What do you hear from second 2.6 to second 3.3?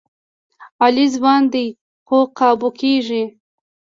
کېږي.